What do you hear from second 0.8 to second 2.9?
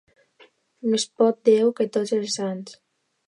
Més pot Déu que tots els sants.